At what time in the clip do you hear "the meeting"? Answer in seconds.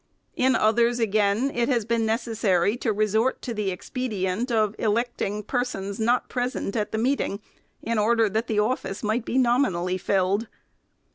6.91-7.39